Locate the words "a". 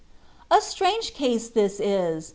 0.49-0.61